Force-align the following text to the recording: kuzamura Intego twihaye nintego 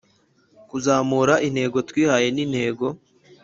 kuzamura 0.69 1.33
Intego 1.47 1.77
twihaye 1.89 2.27
nintego 2.35 2.87